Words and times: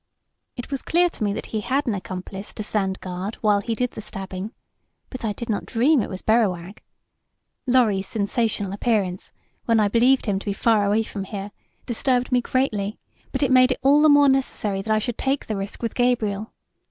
It 0.57 0.71
was 0.71 0.81
clear 0.81 1.11
to 1.11 1.23
me 1.23 1.31
that 1.33 1.45
he 1.53 1.61
had 1.61 1.85
an 1.85 1.93
accomplice 1.93 2.53
to 2.53 2.63
stand 2.63 2.99
guard 3.01 3.35
while 3.41 3.59
he 3.59 3.75
did 3.75 3.91
the 3.91 4.01
stabbing, 4.01 4.51
but 5.11 5.23
I 5.23 5.31
did 5.31 5.47
not 5.47 5.67
dream 5.67 6.01
it 6.01 6.09
was 6.09 6.23
Berrowag. 6.23 6.81
Lorry's 7.67 8.07
sensational 8.07 8.73
appearance, 8.73 9.31
when 9.65 9.79
I 9.79 9.89
believed 9.89 10.25
him 10.25 10.39
to 10.39 10.45
be 10.47 10.53
far 10.53 10.83
away 10.87 11.03
from 11.03 11.25
here, 11.25 11.51
disturbed 11.85 12.31
me 12.31 12.41
greatly 12.41 12.97
but 13.31 13.43
it 13.43 13.51
made 13.51 13.73
it 13.73 13.79
all 13.83 14.01
the 14.01 14.09
more 14.09 14.27
necessary 14.27 14.81
that 14.81 14.91
I 14.91 14.97
should 14.97 15.19
take 15.19 15.45
the 15.45 15.55
risk 15.55 15.83
with 15.83 15.93
Gabriel. 15.93 16.51